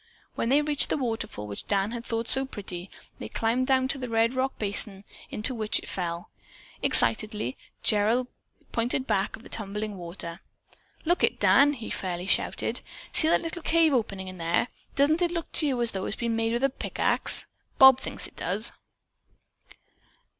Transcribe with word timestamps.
When 0.33 0.49
they 0.49 0.63
reached 0.63 0.89
the 0.89 0.97
waterfall 0.97 1.45
which 1.45 1.67
Dan 1.67 1.91
had 1.91 2.03
thought 2.03 2.27
so 2.27 2.43
pretty, 2.43 2.89
they 3.19 3.29
climbed 3.29 3.67
down 3.67 3.87
to 3.89 3.99
the 3.99 4.09
red 4.09 4.33
rock 4.33 4.57
basin 4.57 5.03
into 5.29 5.53
which 5.53 5.77
it 5.77 5.87
fell. 5.87 6.31
Excitedly, 6.81 7.55
Gerald 7.83 8.25
pointed 8.71 9.05
back 9.05 9.35
of 9.35 9.43
the 9.43 9.47
tumbling 9.49 9.95
water. 9.97 10.39
"Look 11.05 11.23
it, 11.23 11.39
Dan!" 11.39 11.73
he 11.73 11.91
fairly 11.91 12.25
shouted. 12.25 12.81
"See 13.13 13.29
that 13.29 13.41
little 13.41 13.61
cave 13.61 13.93
opening 13.93 14.27
in 14.27 14.39
there! 14.39 14.69
Doesn't 14.95 15.21
it 15.21 15.29
look 15.29 15.51
to 15.51 15.67
you 15.67 15.79
as 15.83 15.91
if 15.91 15.97
it 15.97 16.03
had 16.03 16.17
been 16.17 16.35
made 16.35 16.53
with 16.53 16.63
a 16.63 16.71
pickaxe? 16.71 17.45
Bob 17.77 17.99
thinks 17.99 18.25
it 18.25 18.35
does." 18.35 18.71